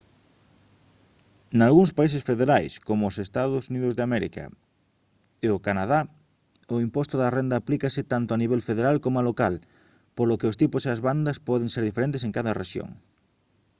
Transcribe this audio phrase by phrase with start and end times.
[1.61, 4.19] nalgúns países federais como os eua
[5.45, 5.99] e o canadá
[6.75, 9.55] o imposto da renda aplícase tanto a nivel federal coma local
[10.15, 12.89] polo que os tipos e as bandas poden ser diferentes en cada rexión